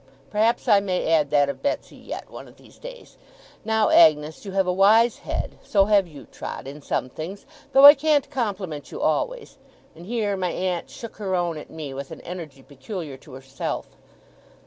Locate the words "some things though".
6.81-7.85